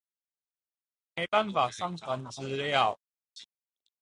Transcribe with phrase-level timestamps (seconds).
[1.13, 2.99] 沒辦法上傳資料